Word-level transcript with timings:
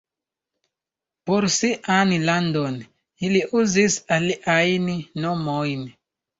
Por 1.29 1.47
sian 1.57 2.15
landon 2.31 2.81
ili 3.29 3.45
uzis 3.63 4.01
aliajn 4.19 4.91
nomojn. 5.23 5.89